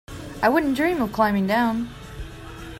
[0.41, 1.87] I wouldn't dream of climbing down.